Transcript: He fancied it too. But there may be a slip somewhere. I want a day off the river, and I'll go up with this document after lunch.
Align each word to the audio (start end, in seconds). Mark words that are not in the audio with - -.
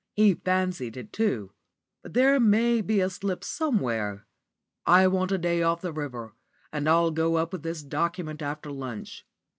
He 0.15 0.33
fancied 0.33 0.97
it 0.97 1.13
too. 1.13 1.51
But 2.01 2.15
there 2.15 2.39
may 2.39 2.81
be 2.81 3.01
a 3.01 3.09
slip 3.11 3.43
somewhere. 3.43 4.25
I 4.83 5.05
want 5.05 5.31
a 5.31 5.37
day 5.37 5.61
off 5.61 5.81
the 5.81 5.93
river, 5.93 6.33
and 6.73 6.89
I'll 6.89 7.11
go 7.11 7.35
up 7.35 7.51
with 7.53 7.61
this 7.61 7.83
document 7.83 8.41
after 8.41 8.71
lunch. 8.71 9.27